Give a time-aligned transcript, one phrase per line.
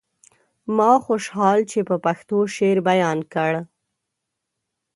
[0.77, 3.51] ما خوشحال چې په پښتو شعر بيان کړ.